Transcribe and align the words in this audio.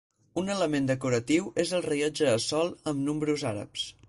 Un 0.41 0.47
element 0.53 0.87
decoratiu 0.91 1.51
és 1.65 1.75
el 1.81 1.87
rellotge 1.89 2.31
de 2.31 2.43
sol 2.49 2.75
amb 2.95 3.05
números 3.11 3.47
àrabs. 3.57 3.91